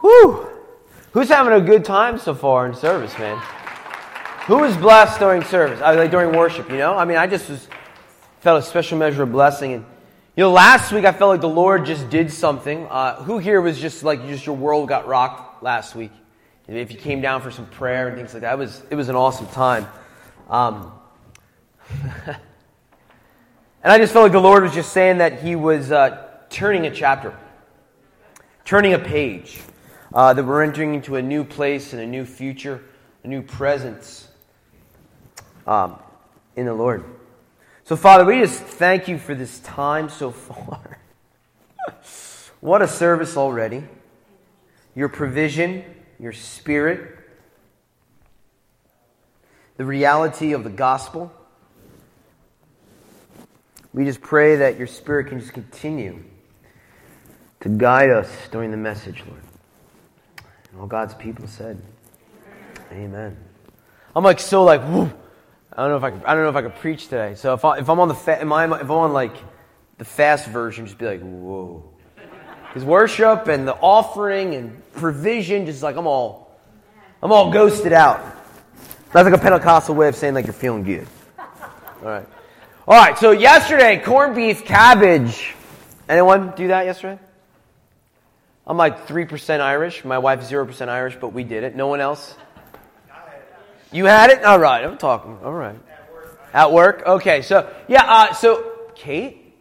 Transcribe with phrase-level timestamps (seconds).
[0.00, 0.48] Whew.
[1.12, 3.36] Who's having a good time so far in service, man?
[4.46, 5.80] Who was blessed during service?
[5.80, 6.96] I like during worship, you know?
[6.96, 7.68] I mean, I just was,
[8.40, 9.74] felt a special measure of blessing.
[9.74, 9.84] And,
[10.36, 12.86] you know, last week I felt like the Lord just did something.
[12.86, 16.12] Uh, who here was just like, just your world got rocked last week?
[16.68, 19.08] If you came down for some prayer and things like that, it was, it was
[19.08, 19.88] an awesome time.
[20.48, 20.92] Um,
[22.26, 22.36] and
[23.84, 26.90] I just felt like the Lord was just saying that He was uh, turning a
[26.90, 27.36] chapter,
[28.64, 29.60] turning a page
[30.12, 32.82] uh, that we're entering into a new place and a new future,
[33.24, 34.28] a new presence
[35.66, 35.98] um,
[36.56, 37.04] in the Lord.
[37.84, 40.98] So, Father, we just thank you for this time so far.
[42.60, 43.84] what a service already.
[44.94, 45.84] Your provision,
[46.18, 47.16] your spirit,
[49.76, 51.32] the reality of the gospel.
[53.92, 56.22] We just pray that your spirit can just continue
[57.60, 59.40] to guide us during the message, Lord.
[60.80, 61.78] All God's people said,
[62.90, 63.36] Amen.
[64.16, 65.12] I'm like so like, whoo.
[65.72, 67.34] I don't know if I could, I don't know if I could preach today.
[67.34, 69.34] So if, I, if I'm on the fa- am I, if I'm on like
[69.98, 71.84] the fast version, just be like, whoa.
[72.66, 76.58] Because worship and the offering and provision, just like I'm all,
[77.22, 78.20] I'm all ghosted out.
[79.12, 81.06] That's like a Pentecostal way of saying like you're feeling good.
[81.38, 82.26] All right.
[82.88, 83.18] All right.
[83.18, 85.54] So yesterday, corned beef, cabbage.
[86.08, 87.20] Anyone do that yesterday?
[88.66, 90.04] I'm like 3% Irish.
[90.04, 91.74] My wife's 0% Irish, but we did it.
[91.74, 92.36] No one else?
[93.92, 94.44] You had it?
[94.44, 94.84] All right.
[94.84, 95.38] I'm talking.
[95.42, 95.76] All right.
[96.52, 97.02] At work?
[97.06, 97.42] Okay.
[97.42, 98.04] So, yeah.
[98.04, 99.54] Uh, so, Kate?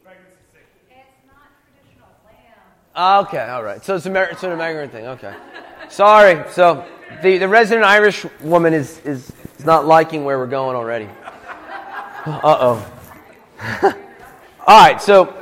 [2.96, 3.40] Okay.
[3.40, 3.84] All right.
[3.84, 5.08] So it's, Amer- it's an American thing.
[5.08, 5.34] Okay.
[5.90, 6.44] Sorry.
[6.52, 6.86] So
[7.24, 11.08] the, the resident Irish woman is, is, is not liking where we're going already.
[12.26, 12.92] Uh oh.
[14.68, 15.02] All right.
[15.02, 15.34] So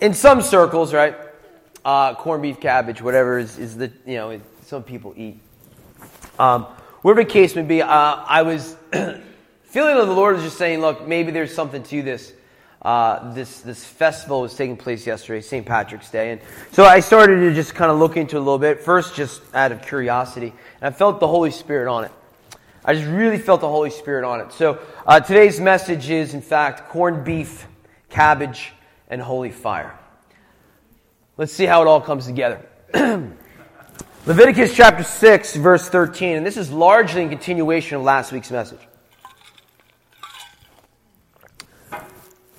[0.00, 1.16] in some circles, right?
[1.84, 5.38] Uh, corned beef, cabbage, whatever is, is the, you know, some people eat.
[6.38, 6.64] Um,
[7.02, 10.80] whatever the case may be, uh, I was feeling that the Lord was just saying,
[10.80, 12.32] look, maybe there's something to this.
[12.80, 15.64] Uh, this this festival was taking place yesterday, St.
[15.64, 16.40] Patrick's Day, and
[16.72, 18.80] so I started to just kind of look into it a little bit.
[18.80, 20.48] First, just out of curiosity,
[20.80, 22.10] and I felt the Holy Spirit on it.
[22.84, 24.52] I just really felt the Holy Spirit on it.
[24.52, 27.68] So uh, today's message is, in fact, corned beef,
[28.08, 28.72] cabbage,
[29.08, 29.96] and holy fire.
[31.36, 32.60] Let's see how it all comes together.
[34.26, 38.80] Leviticus chapter 6, verse 13, and this is largely in continuation of last week's message.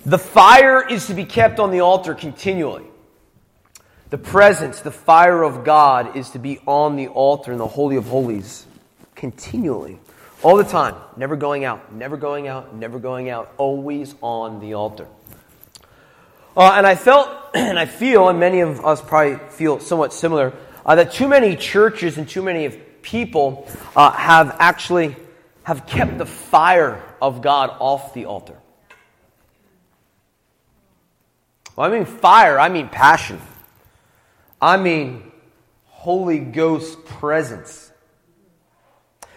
[0.04, 2.84] The fire is to be kept on the altar continually.
[4.10, 7.96] The presence, the fire of God is to be on the altar in the Holy
[7.96, 8.66] of Holies
[9.14, 9.98] continually.
[10.42, 10.94] All the time.
[11.16, 13.54] Never going out, never going out, never going out.
[13.56, 15.06] Always on the altar.
[16.56, 20.52] Uh, and I felt, and I feel, and many of us probably feel somewhat similar,
[20.86, 22.68] uh, that too many churches and too many
[23.02, 25.16] people uh, have actually
[25.64, 28.56] have kept the fire of God off the altar.
[31.74, 33.40] Well, I mean fire, I mean passion.
[34.60, 35.32] I mean
[35.86, 37.90] Holy Ghost presence.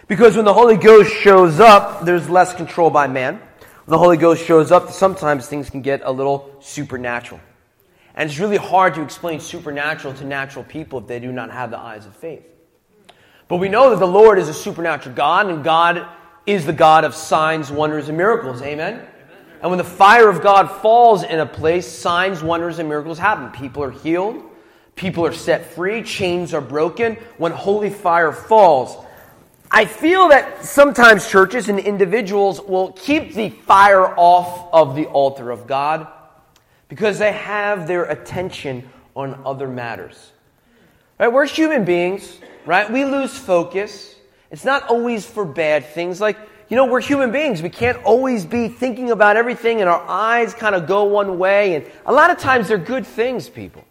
[0.07, 3.41] Because when the Holy Ghost shows up, there's less control by man
[3.87, 7.39] the Holy Ghost shows up, sometimes things can get a little supernatural.
[8.15, 11.71] And it's really hard to explain supernatural to natural people if they do not have
[11.71, 12.43] the eyes of faith.
[13.47, 16.05] But we know that the Lord is a supernatural God, and God
[16.45, 18.61] is the God of signs, wonders, and miracles.
[18.61, 19.05] Amen?
[19.61, 23.49] And when the fire of God falls in a place, signs, wonders, and miracles happen.
[23.51, 24.43] People are healed,
[24.95, 27.15] people are set free, chains are broken.
[27.37, 29.05] When holy fire falls,
[29.69, 35.51] I feel that sometimes churches and individuals will keep the fire off of the altar
[35.51, 36.07] of God
[36.88, 40.31] because they have their attention on other matters.
[41.19, 41.28] Right?
[41.28, 42.89] We're human beings, right?
[42.89, 44.16] We lose focus.
[44.51, 46.22] It's not always for bad things.
[46.22, 46.38] Like,
[46.69, 47.61] you know, we're human beings.
[47.61, 51.75] We can't always be thinking about everything and our eyes kind of go one way.
[51.75, 53.84] And a lot of times they're good things, people.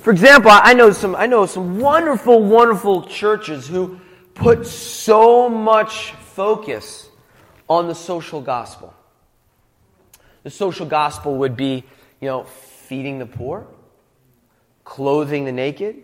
[0.00, 4.00] For example, I know some, I know some wonderful, wonderful churches who
[4.38, 7.08] put so much focus
[7.68, 8.94] on the social gospel.
[10.44, 11.84] The social gospel would be,
[12.20, 13.66] you know, feeding the poor,
[14.84, 15.96] clothing the naked,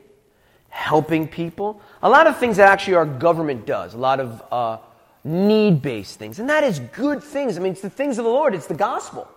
[0.69, 1.81] helping people.
[2.03, 4.79] A lot of things that actually our government does, a lot of uh,
[5.23, 6.41] need based things.
[6.41, 7.57] And that is good things.
[7.57, 9.29] I mean, it's the things of the Lord, it's the gospel.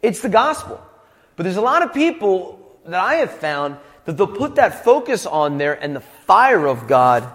[0.00, 0.80] It's the gospel.
[1.34, 5.26] But there's a lot of people that I have found that they'll put that focus
[5.26, 7.30] on there and the fire of God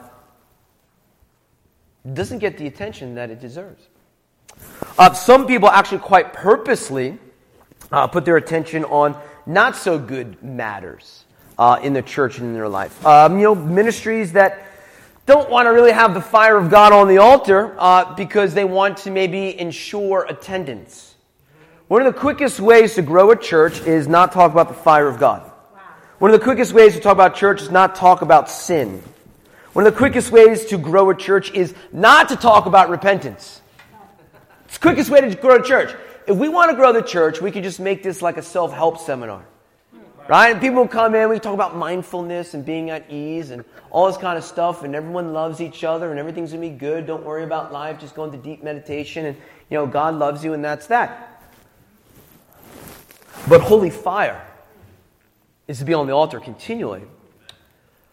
[2.11, 3.87] doesn't get the attention that it deserves.
[4.97, 7.17] Uh, some people actually quite purposely
[7.91, 11.23] uh, put their attention on not so good matters.
[11.57, 13.05] uh, in the church and in their life.
[13.05, 14.65] Um, you know, ministries that
[15.25, 18.65] don't want to really have the fire of God on the altar uh, because they
[18.65, 21.15] want to maybe ensure attendance.
[21.87, 25.07] One of the quickest ways to grow a church is not talk about the fire
[25.07, 25.49] of God.
[26.19, 29.03] One of the quickest ways to talk about church is not talk about sin.
[29.73, 33.61] One of the quickest ways to grow a church is not to talk about repentance.
[34.65, 35.95] It's the quickest way to grow a church.
[36.27, 38.71] If we want to grow the church, we could just make this like a self
[38.71, 39.43] help seminar.
[40.29, 40.51] Right?
[40.51, 44.15] And people come in, we talk about mindfulness and being at ease and all this
[44.15, 47.05] kind of stuff, and everyone loves each other and everything's gonna be good.
[47.05, 49.35] Don't worry about life, just go into deep meditation and
[49.69, 51.41] you know, God loves you and that's that.
[53.49, 54.47] But holy fire
[55.67, 57.01] is to be on the altar continually.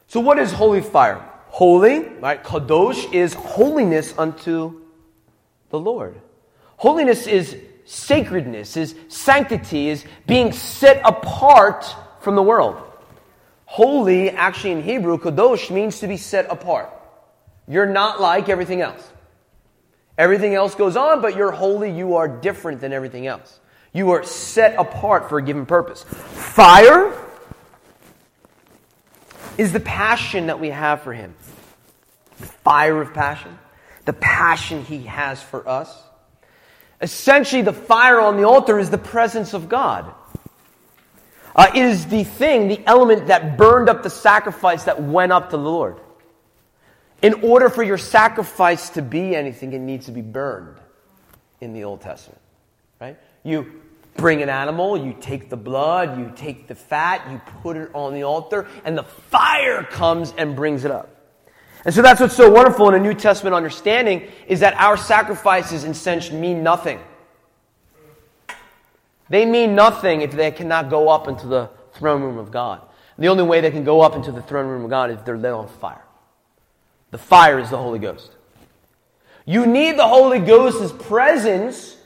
[0.09, 1.30] So what is holy fire?
[1.61, 2.43] Holy, right?
[2.43, 4.81] Kadosh is holiness unto
[5.69, 6.19] the Lord.
[6.79, 7.55] Holiness is
[7.85, 11.85] sacredness, is sanctity, is being set apart
[12.23, 12.83] from the world.
[13.67, 16.89] Holy, actually in Hebrew, kadosh means to be set apart.
[17.69, 19.07] You're not like everything else.
[20.17, 21.91] Everything else goes on, but you're holy.
[21.91, 23.61] You are different than everything else.
[23.93, 26.05] You are set apart for a given purpose.
[26.05, 27.13] Fire
[29.61, 31.35] is the passion that we have for Him.
[32.39, 33.59] The fire of passion.
[34.07, 36.03] The passion He has for us.
[37.03, 40.15] Essentially, the fire on the altar is the presence of God.
[41.55, 45.51] Uh, it is the thing, the element that burned up the sacrifice that went up
[45.51, 46.01] to the Lord.
[47.21, 50.79] In order for your sacrifice to be anything, it needs to be burned
[51.61, 52.41] in the Old Testament.
[52.99, 53.19] Right?
[53.43, 53.83] You
[54.17, 58.15] bring an animal, you take the blood, you take the fat, you put it on
[58.15, 61.09] the altar, and the fire comes and brings it up.
[61.85, 65.85] And so that's what's so wonderful in a New Testament understanding is that our sacrifices
[65.85, 67.01] in sense mean nothing.
[69.31, 72.83] They mean nothing if they cannot go up into the throne room of God.
[73.17, 75.19] And the only way they can go up into the throne room of God is
[75.19, 76.05] if they're lit on fire.
[77.13, 78.33] The fire is the Holy Ghost.
[79.47, 81.97] You need the Holy Ghost's presence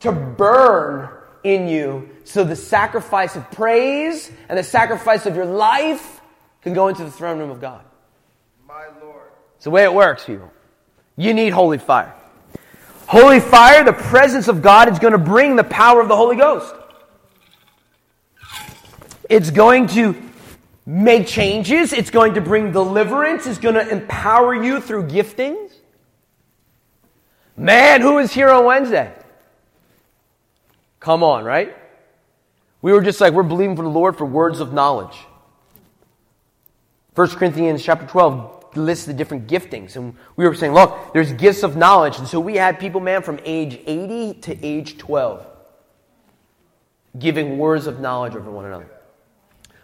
[0.00, 1.08] to burn
[1.44, 6.20] in you so the sacrifice of praise and the sacrifice of your life
[6.62, 7.84] can go into the throne room of God.
[8.66, 9.30] My Lord.
[9.56, 10.50] It's the way it works, people.
[11.16, 12.14] You need holy fire.
[13.06, 16.36] Holy fire, the presence of God, is going to bring the power of the Holy
[16.36, 16.74] Ghost.
[19.28, 20.16] It's going to
[20.86, 21.92] make changes.
[21.92, 23.46] It's going to bring deliverance.
[23.46, 25.72] It's going to empower you through giftings.
[27.56, 29.12] Man, who is here on Wednesday?
[31.04, 31.76] Come on, right?
[32.80, 35.14] We were just like, we're believing for the Lord for words of knowledge.
[37.14, 39.96] 1 Corinthians chapter 12, lists the different giftings.
[39.96, 42.18] And we were saying, look, there's gifts of knowledge.
[42.18, 45.46] And so we had people, man, from age 80 to age 12
[47.18, 48.90] giving words of knowledge over one another.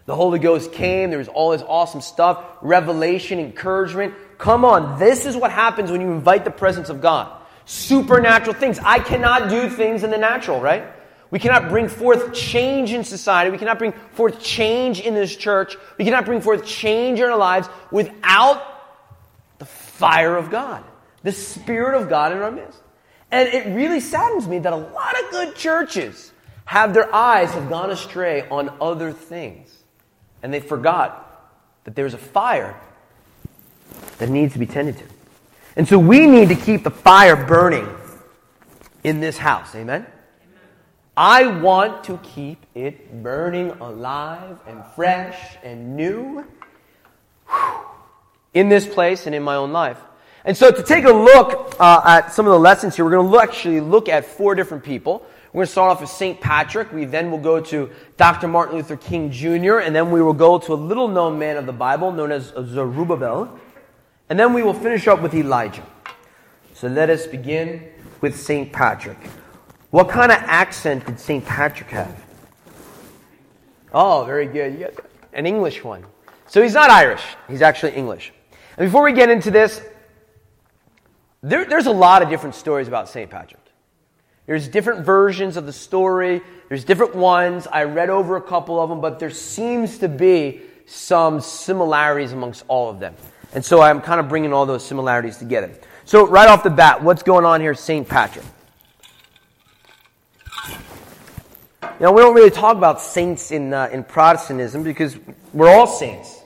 [0.07, 1.11] The Holy Ghost came.
[1.11, 4.15] There was all this awesome stuff, revelation, encouragement.
[4.39, 7.31] Come on, this is what happens when you invite the presence of God.
[7.65, 8.79] Supernatural things.
[8.79, 10.83] I cannot do things in the natural, right?
[11.31, 13.51] We cannot bring forth change in society.
[13.51, 15.77] We cannot bring forth change in this church.
[15.97, 18.61] We cannot bring forth change in our lives without
[19.57, 20.83] the fire of God,
[21.23, 22.81] the Spirit of God in our midst.
[23.31, 26.33] And it really saddens me that a lot of good churches
[26.65, 29.73] have their eyes have gone astray on other things.
[30.43, 31.27] And they forgot
[31.85, 32.75] that there's a fire
[34.17, 35.03] that needs to be tended to.
[35.77, 37.87] And so we need to keep the fire burning
[39.03, 39.73] in this house.
[39.75, 40.05] Amen?
[41.15, 46.45] I want to keep it burning alive and fresh and new
[48.53, 49.99] in this place and in my own life.
[50.45, 53.29] And so to take a look uh, at some of the lessons here, we're going
[53.29, 55.25] to actually look at four different people.
[55.51, 56.39] We're going to start off with St.
[56.39, 56.93] Patrick.
[56.93, 58.47] We then will go to Dr.
[58.47, 61.65] Martin Luther King Jr., and then we will go to a little known man of
[61.65, 63.59] the Bible known as Zerubbabel.
[64.29, 65.85] And then we will finish up with Elijah.
[66.73, 67.83] So let us begin
[68.21, 68.71] with St.
[68.71, 69.17] Patrick.
[69.91, 71.45] What kind of accent did St.
[71.45, 72.25] Patrick have?
[73.93, 74.73] Oh, very good.
[74.73, 74.93] You got
[75.33, 76.05] an English one.
[76.47, 78.33] So he's not Irish, he's actually English.
[78.77, 79.81] And before we get into this,
[81.41, 83.29] there, there's a lot of different stories about St.
[83.29, 83.61] Patrick.
[84.45, 86.41] There's different versions of the story.
[86.67, 87.67] There's different ones.
[87.67, 92.63] I read over a couple of them, but there seems to be some similarities amongst
[92.67, 93.15] all of them.
[93.53, 95.71] And so I'm kind of bringing all those similarities together.
[96.05, 98.07] So right off the bat, what's going on here, St.
[98.07, 98.45] Patrick?
[102.01, 105.19] You know, we don't really talk about saints in, uh, in Protestantism because
[105.53, 106.41] we're all saints.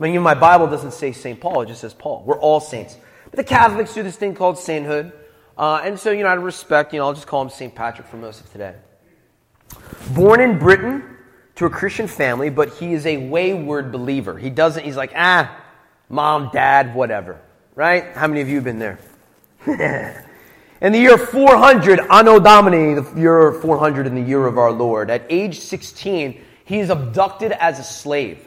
[0.00, 1.40] I mean, my Bible doesn't say St.
[1.40, 2.24] Paul, it just says Paul.
[2.26, 2.96] We're all saints.
[3.30, 5.12] But the Catholics do this thing called sainthood.
[5.56, 7.72] Uh, and so, you know, out of respect, you know, I'll just call him St.
[7.72, 8.74] Patrick for most of today.
[10.12, 11.16] Born in Britain
[11.54, 14.36] to a Christian family, but he is a wayward believer.
[14.36, 15.56] He doesn't, he's like, ah,
[16.08, 17.40] mom, dad, whatever.
[17.76, 18.12] Right?
[18.12, 20.24] How many of you have been there?
[20.80, 25.10] in the year 400, Anno Domini, the year 400 in the year of our Lord,
[25.10, 28.46] at age 16, he is abducted as a slave.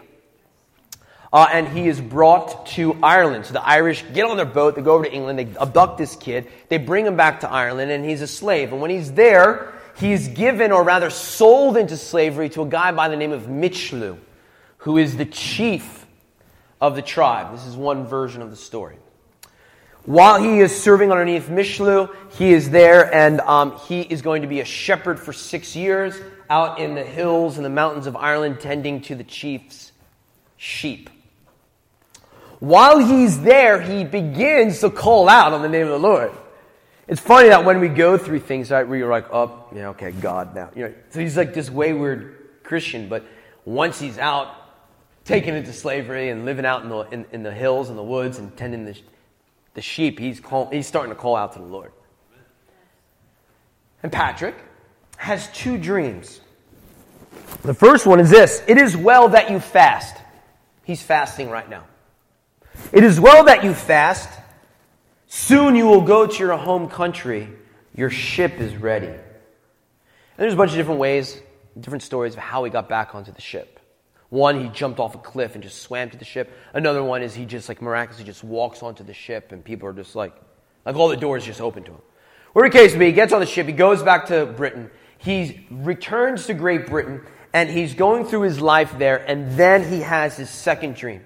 [1.34, 3.46] Uh, and he is brought to Ireland.
[3.46, 6.16] So the Irish get on their boat, they go over to England, they abduct this
[6.16, 8.74] kid, they bring him back to Ireland, and he's a slave.
[8.74, 13.08] And when he's there, he's given, or rather sold into slavery to a guy by
[13.08, 14.18] the name of Michlu,
[14.78, 16.06] who is the chief
[16.82, 17.54] of the tribe.
[17.54, 18.98] This is one version of the story.
[20.06, 24.48] While he is serving underneath Michlu, he is there and um, he is going to
[24.48, 28.60] be a shepherd for six years out in the hills and the mountains of Ireland,
[28.60, 29.92] tending to the chief's
[30.58, 31.10] sheep.
[32.60, 36.32] While he's there, he begins to call out on the name of the Lord.
[37.08, 40.12] It's funny that when we go through things, right, where you're like, oh, yeah, okay,
[40.12, 40.70] God now.
[40.76, 43.26] You know, so he's like this wayward Christian, but
[43.66, 44.56] once he's out,
[45.26, 48.38] taken into slavery and living out in the, in, in the hills and the woods
[48.38, 48.98] and tending the,
[49.74, 51.92] the sheep, he's, call, he's starting to call out to the Lord.
[54.04, 54.56] And Patrick
[55.18, 56.42] has two dreams.
[57.62, 60.18] The first one is this It is well that you fast.
[60.84, 61.86] He's fasting right now.
[62.92, 64.30] It is well that you fast
[65.34, 67.48] Soon you will go to your home country.
[67.96, 69.08] Your ship is ready.
[69.08, 69.18] And
[70.36, 71.40] there's a bunch of different ways,
[71.80, 73.80] different stories of how he got back onto the ship.
[74.32, 76.58] One, he jumped off a cliff and just swam to the ship.
[76.74, 79.94] Another one is he just like miraculously just walks onto the ship and people are
[79.94, 80.34] just like,
[80.86, 82.02] like all the doors just open to him.
[82.54, 86.46] Whatever case be, he gets on the ship, he goes back to Britain, he returns
[86.46, 90.50] to Great Britain, and he's going through his life there, and then he has his
[90.50, 91.22] second dream.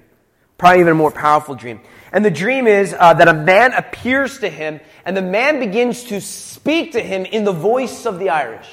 [0.58, 1.82] Probably even a more powerful dream.
[2.12, 6.06] And the dream is uh, that a man appears to him, and the man begins
[6.06, 8.68] to speak to him in the voice of the Irish,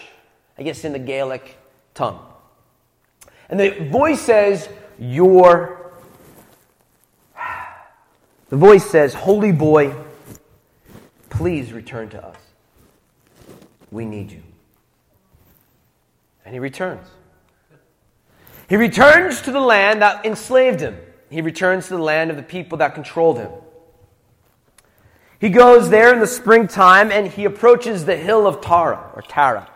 [0.56, 1.54] I guess in the Gaelic
[1.92, 2.31] tongue.
[3.52, 4.68] And the voice says,
[4.98, 5.92] Your.
[8.48, 9.94] The voice says, Holy boy,
[11.30, 12.36] please return to us.
[13.92, 14.42] We need you.
[16.44, 17.06] And he returns.
[18.68, 20.98] He returns to the land that enslaved him
[21.32, 23.50] he returns to the land of the people that controlled him.
[25.40, 29.68] He goes there in the springtime and he approaches the hill of Tara or Tara.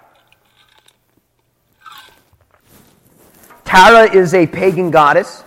[3.66, 5.42] Tara is a pagan goddess.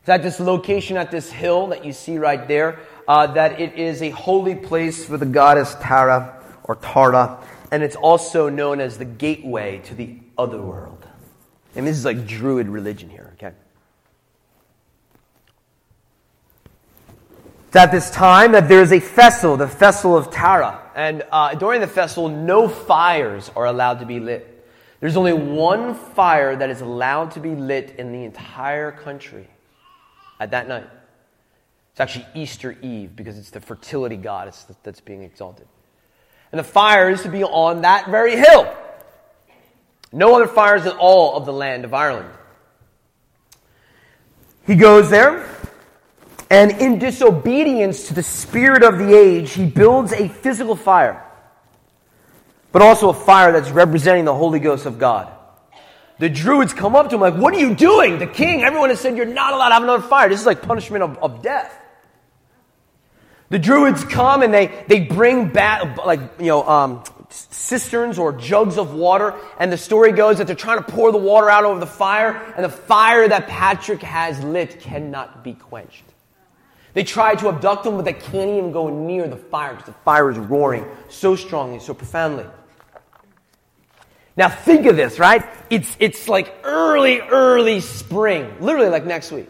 [0.00, 3.74] It's at this location, at this hill that you see right there, uh, that it
[3.74, 7.38] is a holy place for the goddess Tara or Tara,
[7.70, 11.06] and it's also known as the gateway to the other world.
[11.76, 13.52] And this is like Druid religion here, okay?
[17.68, 20.80] It's at this time that there is a festival, the festival of Tara.
[20.94, 24.51] And uh, during the festival, no fires are allowed to be lit.
[25.02, 29.48] There's only one fire that is allowed to be lit in the entire country
[30.38, 30.88] at that night.
[31.90, 35.66] It's actually Easter Eve because it's the fertility goddess that's being exalted.
[36.52, 38.72] And the fire is to be on that very hill.
[40.12, 42.30] No other fires in all of the land of Ireland.
[44.68, 45.48] He goes there.
[46.48, 51.24] And in disobedience to the spirit of the age, he builds a physical fire,
[52.72, 55.30] but also a fire that's representing the Holy Ghost of God.
[56.18, 58.18] The Druids come up to him like, What are you doing?
[58.18, 60.28] The king, everyone has said you're not allowed to have another fire.
[60.28, 61.78] This is like punishment of, of death.
[63.50, 68.78] The Druids come and they, they bring back, like, you know, um, cisterns or jugs
[68.78, 69.34] of water.
[69.58, 72.34] And the story goes that they're trying to pour the water out over the fire,
[72.56, 76.04] and the fire that Patrick has lit cannot be quenched.
[76.94, 80.00] They try to abduct him, but they can't even go near the fire because the
[80.00, 82.46] fire is roaring so strongly, so profoundly.
[84.36, 85.44] Now think of this, right?
[85.70, 89.48] It's, it's like early, early spring, literally like next week.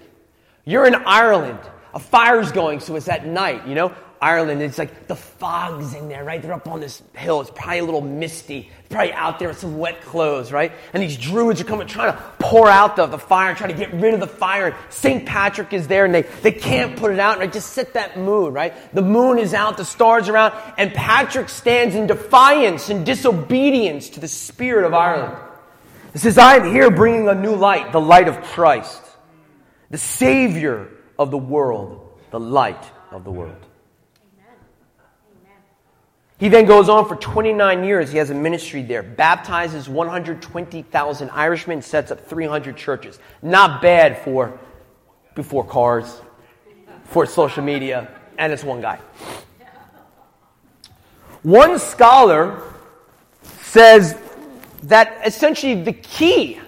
[0.65, 1.61] You're in Ireland.
[1.95, 3.95] A fire's going, so it's at night, you know?
[4.23, 6.41] Ireland, it's like the fog's in there, right?
[6.41, 7.41] They're up on this hill.
[7.41, 8.71] It's probably a little misty.
[8.89, 10.71] probably out there with some wet clothes, right?
[10.93, 13.93] And these druids are coming, trying to pour out the, the fire, trying to get
[13.93, 14.69] rid of the fire.
[14.69, 15.27] And St.
[15.27, 17.35] Patrick is there and they, they can't put it out.
[17.35, 18.73] And I just set that mood, right?
[18.95, 24.11] The moon is out, the stars are out, and Patrick stands in defiance and disobedience
[24.11, 25.37] to the spirit of Ireland.
[26.13, 29.03] He says, I am here bringing a new light, the light of Christ,
[29.91, 33.67] the Savior of the world, the light of the world.
[36.43, 38.11] He then goes on for 29 years.
[38.11, 43.21] He has a ministry there, baptizes 120,000 Irishmen, sets up 300 churches.
[43.43, 44.59] Not bad for
[45.37, 46.21] before cars,
[47.05, 48.09] for social media,
[48.39, 48.99] and it's one guy.
[51.45, 52.61] One scholar
[53.61, 54.19] says
[54.83, 56.59] that essentially the key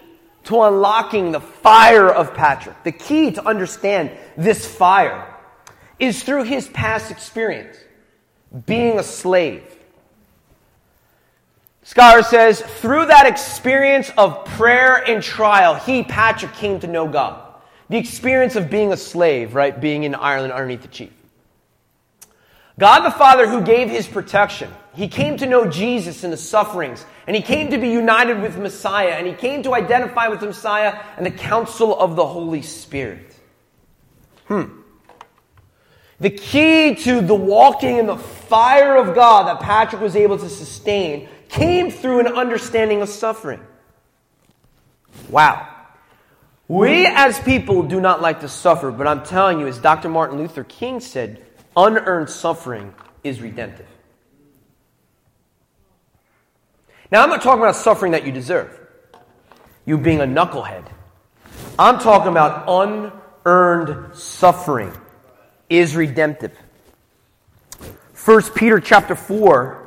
[0.44, 5.34] to unlocking the fire of Patrick, the key to understand this fire,
[5.98, 7.76] is through his past experience,
[8.66, 9.62] being a slave.
[11.82, 17.40] Scholar says, through that experience of prayer and trial, he, Patrick, came to know God.
[17.90, 19.78] The experience of being a slave, right?
[19.78, 21.12] Being in Ireland underneath the chief.
[22.78, 27.04] God the Father, who gave his protection, he came to know Jesus in the sufferings,
[27.26, 30.98] and he came to be united with Messiah, and he came to identify with Messiah
[31.16, 33.34] and the counsel of the Holy Spirit.
[34.46, 34.80] Hmm.
[36.18, 38.16] The key to the walking in the
[38.48, 43.60] fire of God that Patrick was able to sustain came through an understanding of suffering.
[45.28, 45.68] Wow.
[46.66, 50.08] We as people do not like to suffer, but I'm telling you, as Dr.
[50.08, 51.44] Martin Luther King said,
[51.76, 53.86] unearned suffering is redemptive.
[57.10, 58.78] Now, I'm not talking about suffering that you deserve,
[59.84, 60.86] you being a knucklehead.
[61.78, 64.92] I'm talking about unearned suffering
[65.68, 66.56] is redemptive.
[68.24, 69.86] 1 Peter chapter 4,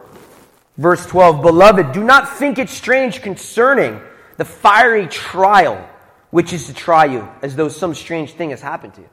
[0.77, 1.41] verse 12.
[1.41, 3.99] Beloved, do not think it strange concerning
[4.37, 5.89] the fiery trial
[6.29, 9.09] which is to try you, as though some strange thing has happened to you.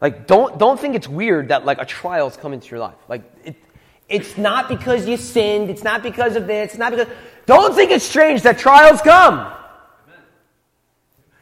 [0.00, 2.96] Like, don't, don't think it's weird that, like, a trial's come into your life.
[3.08, 3.56] Like, it,
[4.08, 5.70] it's not because you sinned.
[5.70, 6.70] It's not because of this.
[6.70, 7.06] It's not because.
[7.46, 9.50] Don't think it's strange that trials come.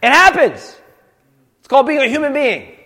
[0.03, 0.77] It happens.
[1.59, 2.77] It's called being a human being.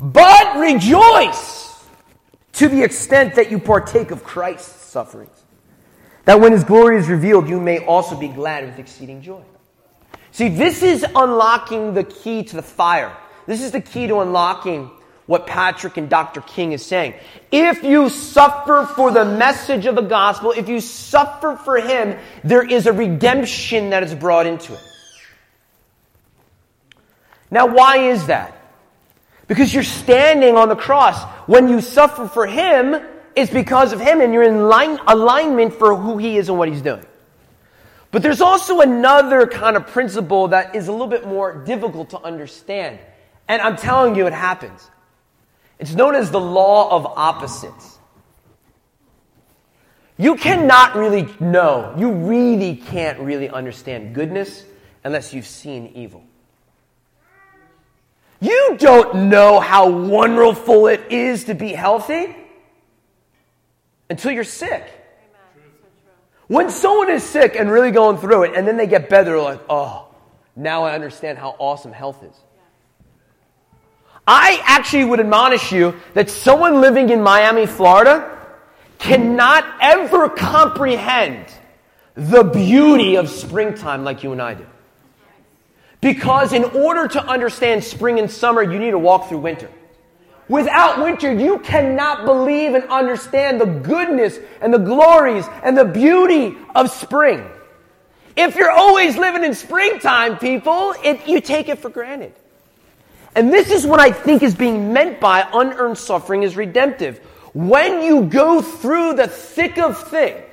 [0.00, 1.84] But rejoice
[2.54, 5.40] to the extent that you partake of Christ's sufferings
[6.24, 9.42] that when his glory is revealed, you may also be glad with exceeding joy.
[10.32, 13.16] See, this is unlocking the key to the fire.
[13.46, 14.90] This is the key to unlocking
[15.26, 16.40] what Patrick and Dr.
[16.40, 17.14] King is saying.
[17.50, 22.62] If you suffer for the message of the gospel, if you suffer for him, there
[22.62, 24.84] is a redemption that is brought into it.
[27.50, 28.59] Now, why is that?
[29.50, 31.24] Because you're standing on the cross.
[31.48, 35.96] When you suffer for him, it's because of him and you're in line, alignment for
[35.96, 37.04] who he is and what he's doing.
[38.12, 42.20] But there's also another kind of principle that is a little bit more difficult to
[42.20, 43.00] understand.
[43.48, 44.88] And I'm telling you, it happens.
[45.80, 47.98] It's known as the law of opposites.
[50.16, 54.64] You cannot really know, you really can't really understand goodness
[55.02, 56.22] unless you've seen evil.
[58.40, 62.34] You don't know how wonderful it is to be healthy
[64.08, 64.84] until you're sick.
[66.46, 69.40] When someone is sick and really going through it, and then they get better, they're
[69.40, 70.08] like, oh,
[70.56, 72.34] now I understand how awesome health is.
[74.26, 78.38] I actually would admonish you that someone living in Miami, Florida,
[78.98, 81.46] cannot ever comprehend
[82.14, 84.66] the beauty of springtime like you and I do.
[86.00, 89.70] Because in order to understand spring and summer, you need to walk through winter.
[90.48, 96.56] Without winter, you cannot believe and understand the goodness and the glories and the beauty
[96.74, 97.46] of spring.
[98.36, 102.32] If you're always living in springtime, people, it, you take it for granted.
[103.36, 107.18] And this is what I think is being meant by unearned suffering is redemptive.
[107.52, 110.49] When you go through the thick of things,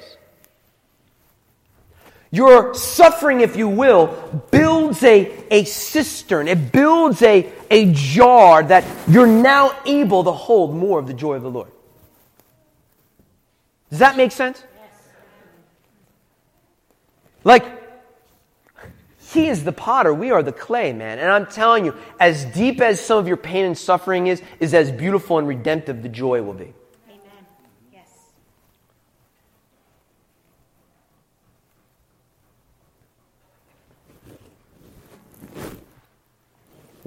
[2.31, 4.07] your suffering, if you will,
[4.51, 6.47] builds a, a cistern.
[6.47, 11.35] It builds a, a jar that you're now able to hold more of the joy
[11.35, 11.71] of the Lord.
[13.89, 14.61] Does that make sense?
[17.43, 17.65] Like,
[19.31, 21.19] he is the potter, we are the clay, man.
[21.19, 24.73] And I'm telling you, as deep as some of your pain and suffering is, is
[24.73, 26.73] as beautiful and redemptive the joy will be.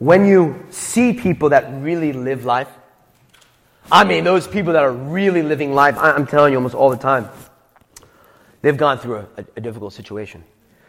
[0.00, 2.68] When you see people that really live life,
[3.92, 6.96] I mean, those people that are really living life, I'm telling you almost all the
[6.96, 7.28] time,
[8.62, 10.42] they've gone through a, a, difficult situation.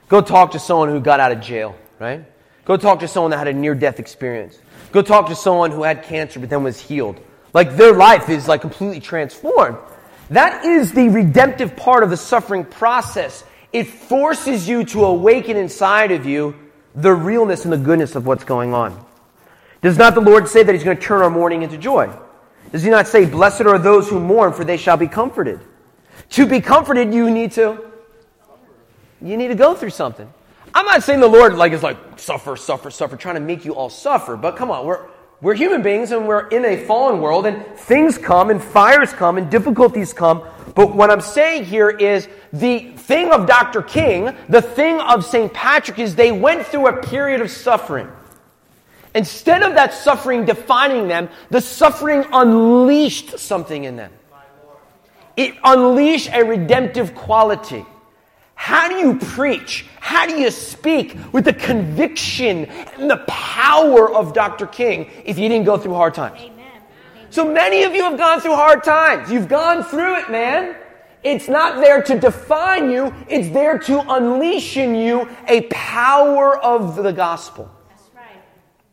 [0.07, 2.23] Go talk to someone who got out of jail, right?
[2.63, 4.59] Go talk to someone that had a near death experience.
[4.93, 7.19] Go talk to someone who had cancer but then was healed.
[7.53, 9.77] Like their life is like completely transformed.
[10.29, 13.43] That is the redemptive part of the suffering process.
[13.73, 16.55] It forces you to awaken inside of you
[16.95, 19.05] the realness and the goodness of what's going on.
[19.81, 22.11] Does not the Lord say that He's going to turn our mourning into joy?
[22.71, 25.59] Does He not say, Blessed are those who mourn, for they shall be comforted?
[26.31, 27.91] To be comforted, you need to
[29.21, 30.31] you need to go through something.
[30.73, 33.75] I'm not saying the Lord like is like suffer, suffer, suffer, trying to make you
[33.75, 35.05] all suffer, but come on, we're
[35.41, 39.37] we're human beings and we're in a fallen world, and things come, and fires come,
[39.37, 40.43] and difficulties come.
[40.75, 43.81] But what I'm saying here is the thing of Dr.
[43.81, 45.51] King, the thing of St.
[45.51, 48.07] Patrick, is they went through a period of suffering.
[49.13, 54.11] Instead of that suffering defining them, the suffering unleashed something in them.
[55.35, 57.85] It unleashed a redemptive quality.
[58.71, 59.85] How do you preach?
[59.99, 64.65] How do you speak with the conviction and the power of Dr.
[64.65, 66.39] King if you didn't go through hard times?
[66.39, 66.81] Amen.
[67.31, 69.29] So many of you have gone through hard times.
[69.29, 70.77] You've gone through it, man.
[71.21, 76.95] It's not there to define you, it's there to unleash in you a power of
[76.95, 77.69] the gospel.
[77.89, 78.41] That's right.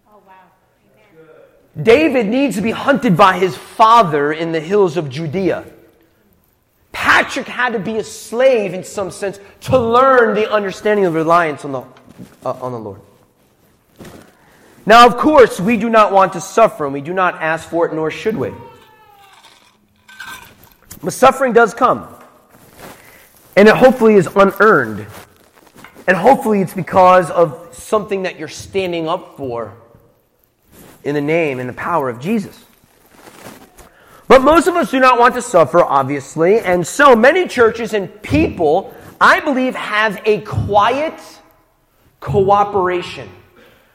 [0.09, 0.33] Oh, wow.
[1.23, 1.85] Amen.
[1.85, 5.67] David needs to be hunted by his father in the hills of Judea.
[6.99, 11.65] Patrick had to be a slave in some sense to learn the understanding of reliance
[11.65, 11.83] on the,
[12.45, 13.01] uh, on the Lord.
[14.85, 17.87] Now, of course, we do not want to suffer, and we do not ask for
[17.87, 18.53] it, nor should we.
[21.01, 22.13] But suffering does come.
[23.57, 25.07] And it hopefully is unearned.
[26.09, 29.73] And hopefully it's because of something that you're standing up for
[31.05, 32.65] in the name and the power of Jesus.
[34.29, 38.23] But most of us do not want to suffer, obviously, and so many churches and
[38.23, 41.19] people, I believe, have a quiet
[42.21, 43.31] cooperation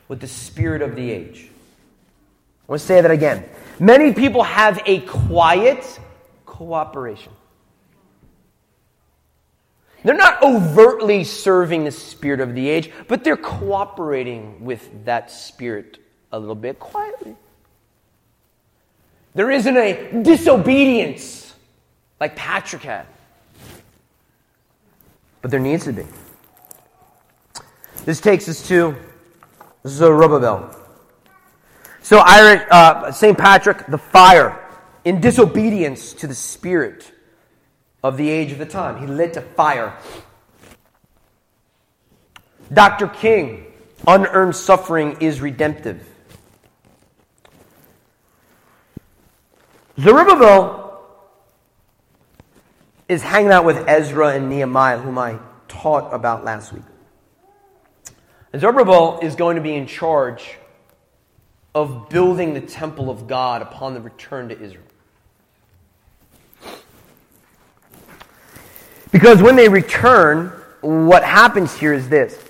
[0.08, 1.50] with the spirit of the age.
[2.68, 3.46] I want to say that again.
[3.80, 6.00] Many people have a quiet
[6.46, 7.32] cooperation.
[10.04, 16.00] They're not overtly serving the spirit of the age, but they're cooperating with that spirit
[16.32, 17.36] a little bit quietly.
[19.36, 21.54] There isn't a disobedience
[22.20, 23.06] like Patrick had.
[25.42, 26.06] But there needs to be.
[28.06, 28.96] This takes us to
[29.86, 30.76] Zerubbabel.
[32.02, 33.38] So, uh, St.
[33.38, 34.60] Patrick, the fire,
[35.04, 37.12] in disobedience to the spirit
[38.04, 39.98] of the age of the time, he lit a fire.
[42.72, 43.08] Dr.
[43.08, 43.66] King,
[44.08, 46.08] unearned suffering is redemptive.
[50.00, 51.02] Zerubbabel
[53.08, 56.84] is hanging out with Ezra and Nehemiah, whom I taught about last week.
[58.52, 60.58] And Zerubbabel is going to be in charge
[61.76, 64.84] of building the temple of God upon the return to Israel.
[69.12, 70.50] Because when they return,
[70.82, 72.44] what happens here is this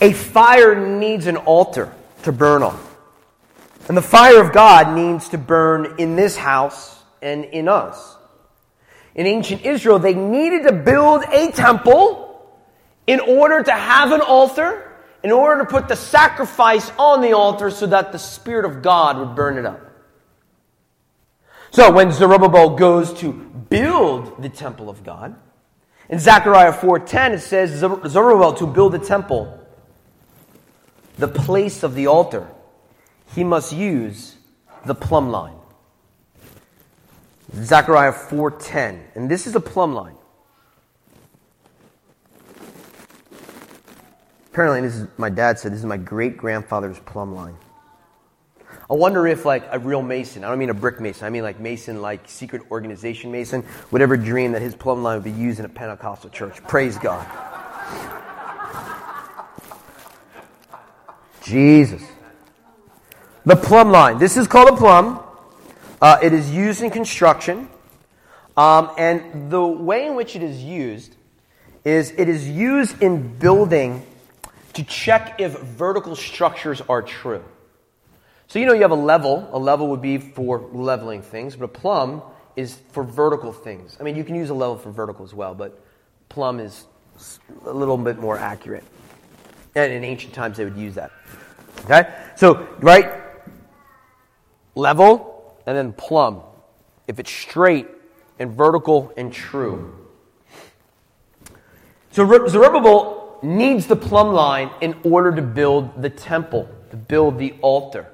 [0.00, 2.85] a fire needs an altar to burn on.
[3.88, 8.16] And the fire of God needs to burn in this house and in us.
[9.14, 12.24] In ancient Israel, they needed to build a temple
[13.06, 17.70] in order to have an altar, in order to put the sacrifice on the altar
[17.70, 19.80] so that the Spirit of God would burn it up.
[21.70, 25.36] So when Zerubbabel goes to build the temple of God,
[26.08, 29.58] in Zechariah 4:10 it says Zerubbabel to build a temple,
[31.18, 32.48] the place of the altar
[33.34, 34.36] he must use
[34.84, 35.56] the plumb line.
[37.54, 39.00] Zechariah 4:10.
[39.14, 40.16] And this is a plumb line.
[44.52, 47.56] Apparently, this is my dad said this is my great grandfather's plumb line.
[48.88, 51.42] I wonder if like a real mason, I don't mean a brick mason, I mean
[51.42, 55.32] like mason, like secret organization mason, would ever dream that his plumb line would be
[55.32, 56.62] used in a Pentecostal church.
[56.68, 57.26] Praise God.
[61.42, 62.02] Jesus.
[63.46, 64.18] The plumb line.
[64.18, 65.22] This is called a plumb.
[66.02, 67.68] Uh, it is used in construction.
[68.56, 71.14] Um, and the way in which it is used
[71.84, 74.04] is it is used in building
[74.72, 77.44] to check if vertical structures are true.
[78.48, 79.48] So, you know, you have a level.
[79.52, 82.22] A level would be for leveling things, but a plumb
[82.56, 83.96] is for vertical things.
[84.00, 85.80] I mean, you can use a level for vertical as well, but
[86.28, 86.84] plumb is
[87.64, 88.82] a little bit more accurate.
[89.76, 91.12] And in ancient times, they would use that.
[91.84, 92.12] Okay?
[92.34, 93.25] So, right,
[94.76, 96.42] level, and then plumb.
[97.08, 97.88] If it's straight
[98.38, 99.94] and vertical and true.
[102.12, 107.54] So Zerubbabel needs the plumb line in order to build the temple, to build the
[107.60, 108.06] altar.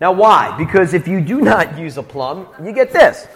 [0.00, 0.56] Now, why?
[0.56, 3.26] Because if you do not use a plumb, you get this.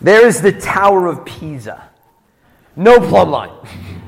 [0.00, 1.88] There is the Tower of Pisa.
[2.76, 3.52] No plumb line.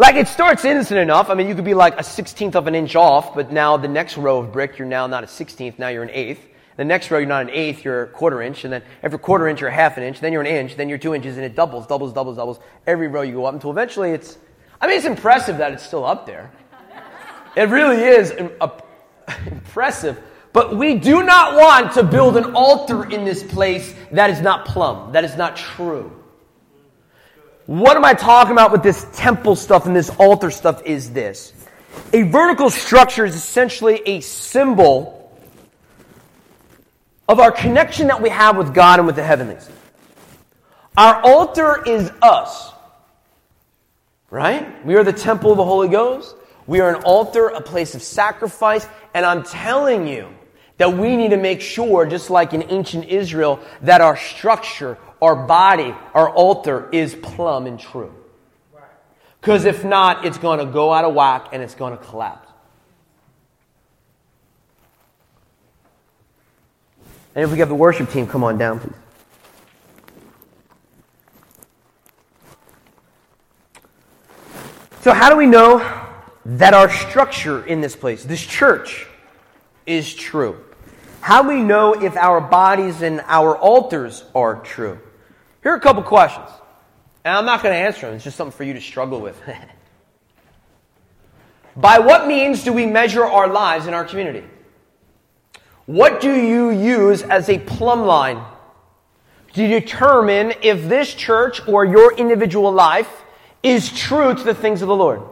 [0.00, 1.28] Like it starts innocent enough.
[1.28, 3.86] I mean, you could be like a sixteenth of an inch off, but now the
[3.86, 6.40] next row of brick, you're now not a sixteenth, now you're an eighth.
[6.78, 9.46] The next row, you're not an eighth, you're a quarter inch, and then every quarter
[9.46, 11.44] inch, you're a half an inch, then you're an inch, then you're two inches, and
[11.44, 12.60] it doubles, doubles, doubles, doubles.
[12.86, 14.38] Every row you go up until eventually it's,
[14.80, 16.50] I mean, it's impressive that it's still up there.
[17.54, 18.30] It really is
[19.50, 20.18] impressive.
[20.54, 24.64] But we do not want to build an altar in this place that is not
[24.64, 26.19] plumb, that is not true.
[27.70, 31.52] What am I talking about with this temple stuff and this altar stuff is this.
[32.12, 35.32] A vertical structure is essentially a symbol
[37.28, 39.70] of our connection that we have with God and with the heavenlies.
[40.96, 42.72] Our altar is us.
[44.30, 44.84] Right?
[44.84, 46.34] We are the temple of the Holy Ghost.
[46.66, 48.84] We are an altar, a place of sacrifice.
[49.14, 50.28] And I'm telling you
[50.78, 55.36] that we need to make sure, just like in ancient Israel, that our structure, our
[55.36, 58.14] body, our altar is plumb and true.
[59.40, 62.48] Because if not, it's going to go out of whack and it's going to collapse.
[67.34, 68.92] And if we have the worship team come on down, please.
[75.02, 75.78] So, how do we know
[76.44, 79.06] that our structure in this place, this church,
[79.86, 80.62] is true?
[81.22, 84.98] How do we know if our bodies and our altars are true?
[85.62, 86.48] Here are a couple questions.
[87.24, 89.40] And I'm not going to answer them, it's just something for you to struggle with.
[91.76, 94.44] By what means do we measure our lives in our community?
[95.86, 98.42] What do you use as a plumb line
[99.54, 103.10] to determine if this church or your individual life
[103.62, 105.22] is true to the things of the Lord?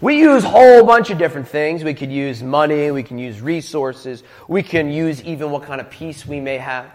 [0.00, 1.84] We use a whole bunch of different things.
[1.84, 5.90] We could use money, we can use resources, we can use even what kind of
[5.90, 6.90] peace we may have.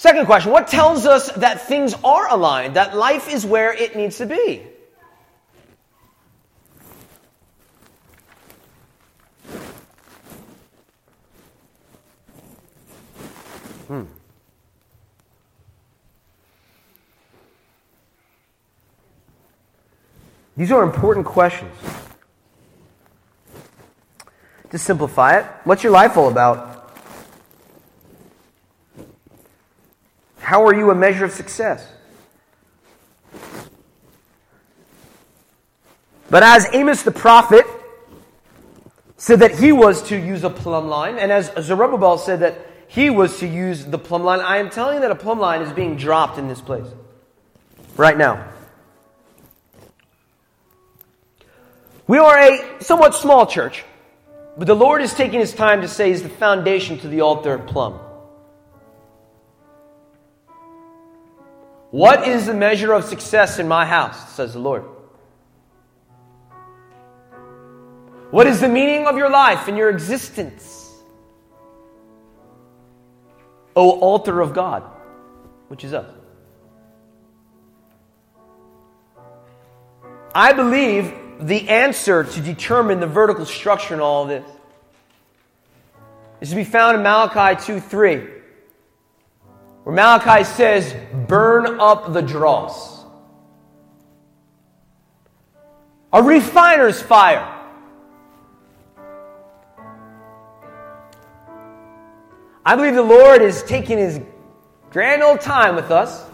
[0.00, 4.16] Second question What tells us that things are aligned, that life is where it needs
[4.16, 4.62] to be?
[13.88, 14.04] Hmm.
[20.56, 21.76] These are important questions.
[24.70, 26.69] To simplify it, what's your life all about?
[30.50, 31.86] How are you a measure of success?
[36.28, 37.64] But as Amos the prophet
[39.16, 43.10] said that he was to use a plumb line, and as Zerubbabel said that he
[43.10, 44.40] was to use the plumb line.
[44.40, 46.88] I am telling you that a plumb line is being dropped in this place
[47.96, 48.44] right now.
[52.08, 53.84] We are a somewhat small church,
[54.58, 57.56] but the Lord is taking his time to say is the foundation to the altar
[57.56, 58.00] plumb.
[61.90, 64.84] What is the measure of success in my house, says the Lord?
[68.30, 70.88] What is the meaning of your life and your existence?
[73.74, 74.84] O altar of God,
[75.68, 76.08] which is us.
[80.32, 84.44] I believe the answer to determine the vertical structure in all of this
[86.40, 88.28] is to be found in Malachi 2 3,
[89.84, 90.94] where Malachi says,
[91.26, 93.04] Burn up the dross.
[96.12, 97.56] A refiner's fire.
[102.64, 104.20] I believe the Lord is taking his
[104.90, 106.26] grand old time with us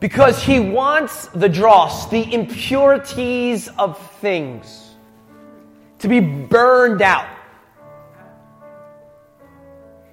[0.00, 4.94] because he wants the dross, the impurities of things,
[5.98, 7.33] to be burned out.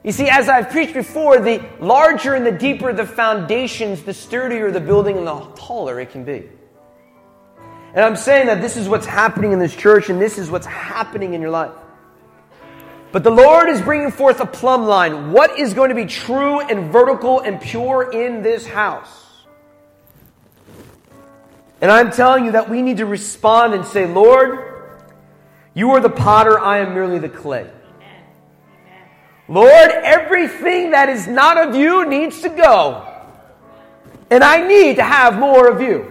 [0.04, 4.72] You see, as I've preached before, the larger and the deeper the foundations, the sturdier
[4.72, 6.50] the building and the taller it can be.
[7.94, 10.66] And I'm saying that this is what's happening in this church and this is what's
[10.66, 11.72] happening in your life.
[13.12, 15.34] But the Lord is bringing forth a plumb line.
[15.34, 19.10] What is going to be true and vertical and pure in this house?
[21.82, 24.96] And I'm telling you that we need to respond and say, Lord,
[25.74, 27.70] you are the potter, I am merely the clay.
[29.52, 33.06] Lord, everything that is not of you needs to go.
[34.30, 36.08] And I need to have more of you.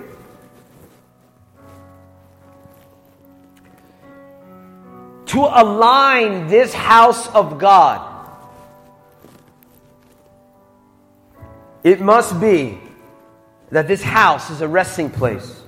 [5.31, 8.05] to align this house of God.
[11.85, 12.81] It must be
[13.70, 15.62] that this house is a resting place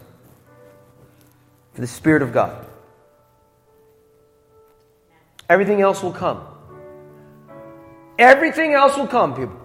[1.75, 2.67] for the Spirit of God.
[5.49, 6.45] Everything else will come.
[8.23, 9.61] Everything else will come, people.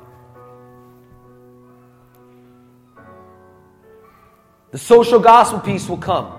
[4.72, 6.34] The social gospel piece will come.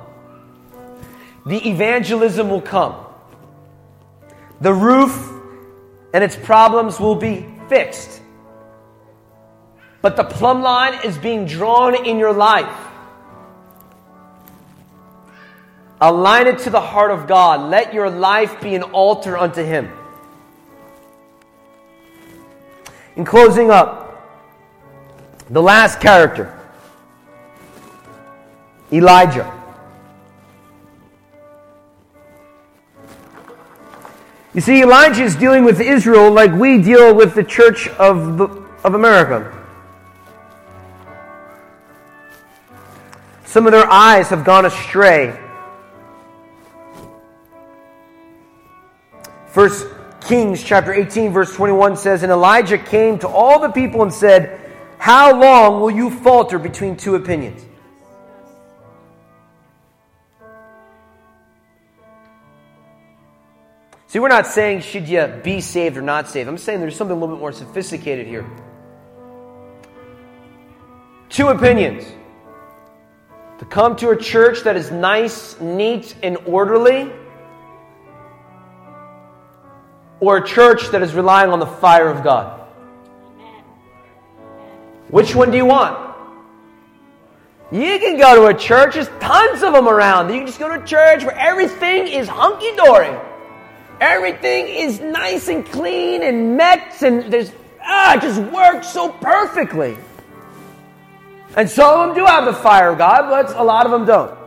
[1.46, 3.06] The evangelism will come.
[4.60, 5.30] The roof
[6.12, 8.20] and its problems will be fixed.
[10.02, 12.76] But the plumb line is being drawn in your life.
[16.00, 17.70] Align it to the heart of God.
[17.70, 19.97] Let your life be an altar unto Him.
[23.18, 24.04] In closing up,
[25.50, 26.54] the last character
[28.92, 29.52] Elijah.
[34.54, 38.44] You see, Elijah is dealing with Israel like we deal with the church of, the,
[38.84, 39.52] of America.
[43.44, 45.36] Some of their eyes have gone astray.
[49.48, 49.88] First
[50.28, 54.60] Kings chapter 18 verse 21 says, And Elijah came to all the people and said,
[54.98, 57.64] How long will you falter between two opinions?
[64.08, 66.46] See, we're not saying should you be saved or not saved.
[66.46, 68.44] I'm saying there's something a little bit more sophisticated here.
[71.30, 72.04] Two opinions.
[73.60, 77.10] To come to a church that is nice, neat, and orderly,
[80.20, 82.60] or a church that is relying on the fire of God.
[85.10, 86.06] Which one do you want?
[87.70, 90.30] You can go to a church, there's tons of them around.
[90.30, 93.14] You can just go to a church where everything is hunky dory.
[94.00, 97.52] Everything is nice and clean and met, and there's
[97.82, 99.98] ah, it just works so perfectly.
[101.56, 104.04] And some of them do have the fire of God, but a lot of them
[104.04, 104.37] don't.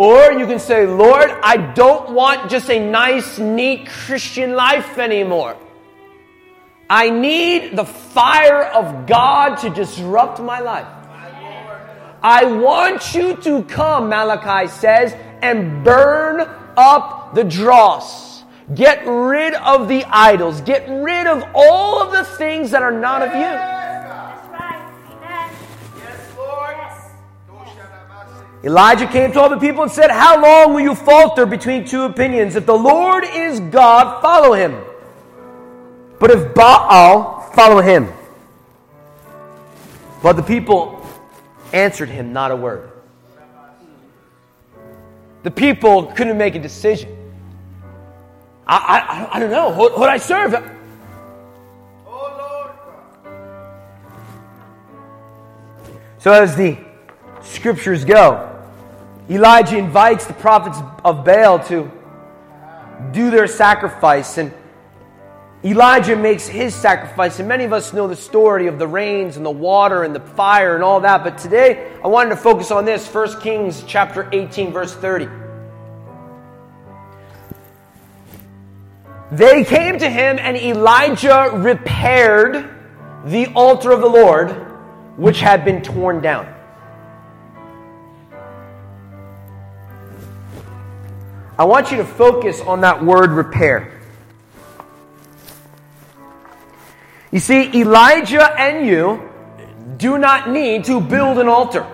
[0.00, 5.58] Or you can say, Lord, I don't want just a nice, neat Christian life anymore.
[6.88, 10.86] I need the fire of God to disrupt my life.
[12.22, 18.42] I want you to come, Malachi says, and burn up the dross.
[18.74, 20.62] Get rid of the idols.
[20.62, 23.79] Get rid of all of the things that are not of you.
[28.62, 32.02] Elijah came to all the people and said, How long will you falter between two
[32.02, 32.56] opinions?
[32.56, 34.78] If the Lord is God, follow him.
[36.18, 38.12] But if Baal, follow him.
[40.22, 41.06] But the people
[41.72, 42.90] answered him not a word.
[45.42, 47.16] The people couldn't make a decision.
[48.66, 49.72] I, I, I don't know.
[49.72, 50.54] Who, would I serve?
[52.06, 52.72] Oh,
[56.18, 56.76] so, as the
[57.40, 58.49] scriptures go,
[59.30, 61.88] Elijah invites the prophets of Baal to
[63.12, 64.52] do their sacrifice, and
[65.62, 67.38] Elijah makes his sacrifice.
[67.38, 70.20] And many of us know the story of the rains and the water and the
[70.20, 71.22] fire and all that.
[71.22, 75.28] But today, I wanted to focus on this 1 Kings chapter 18, verse 30.
[79.30, 82.68] They came to him, and Elijah repaired
[83.26, 84.50] the altar of the Lord,
[85.16, 86.52] which had been torn down.
[91.60, 94.00] I want you to focus on that word repair.
[97.30, 99.28] You see, Elijah and you
[99.98, 101.86] do not need to build an altar.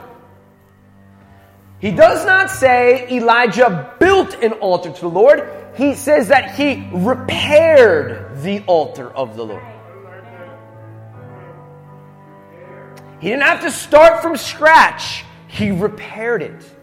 [1.80, 5.50] He does not say Elijah built an altar to the Lord.
[5.74, 9.66] He says that he repaired the altar of the Lord.
[13.18, 16.75] He didn't have to start from scratch, he repaired it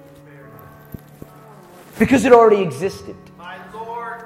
[2.03, 3.15] because it already existed.
[3.37, 4.25] My Lord.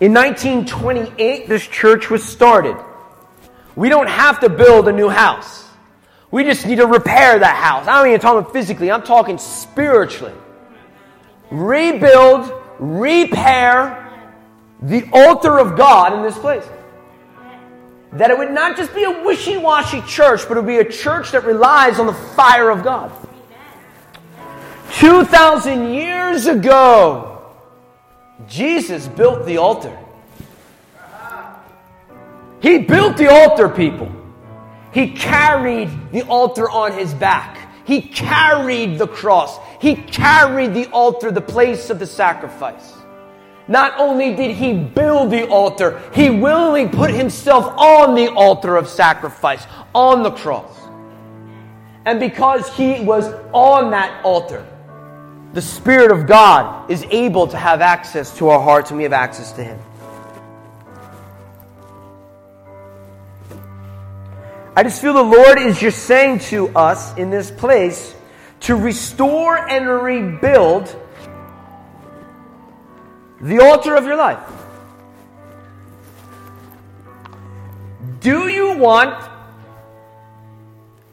[0.00, 2.76] In 1928, this church was started.
[3.76, 5.64] We don't have to build a new house.
[6.32, 7.86] We just need to repair that house.
[7.86, 10.34] I don't mean talking physically, I'm talking spiritually.
[11.52, 14.10] Rebuild, repair
[14.82, 16.64] the altar of God in this place
[18.14, 20.90] that it would not just be a wishy washy church, but it would be a
[20.90, 23.12] church that relies on the fire of God.
[24.92, 27.42] 2,000 years ago,
[28.46, 29.98] Jesus built the altar.
[32.60, 34.10] He built the altar, people.
[34.92, 37.68] He carried the altar on his back.
[37.84, 39.58] He carried the cross.
[39.80, 42.94] He carried the altar, the place of the sacrifice.
[43.66, 48.88] Not only did he build the altar, he willingly put himself on the altar of
[48.88, 50.70] sacrifice, on the cross.
[52.04, 54.66] And because he was on that altar,
[55.54, 59.12] the Spirit of God is able to have access to our hearts and we have
[59.14, 59.78] access to him.
[64.76, 68.14] I just feel the Lord is just saying to us in this place
[68.60, 70.94] to restore and rebuild
[73.44, 74.40] the altar of your life.
[78.20, 79.30] Do you want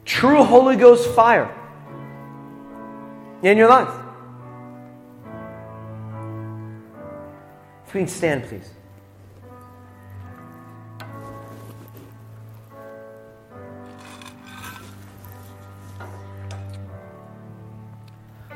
[0.04, 1.54] True Holy Ghost fire
[3.42, 3.88] in your life.
[7.86, 8.70] If we can stand, please.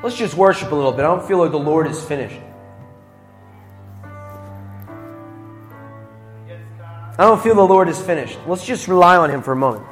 [0.02, 1.00] Let's just worship a little bit.
[1.00, 2.38] I don't feel like the Lord is finished.
[7.18, 8.38] I don't feel the Lord is finished.
[8.46, 9.86] Let's just rely on Him for a moment.